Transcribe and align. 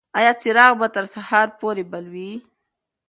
ایا 0.17 0.31
څراغ 0.41 0.73
به 0.79 0.87
تر 0.95 1.05
سهار 1.13 1.47
پورې 1.59 1.83
بل 1.91 2.05
وي؟ 2.13 2.31